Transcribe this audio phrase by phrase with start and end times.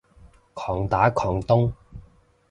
[0.55, 1.71] 狂打狂咚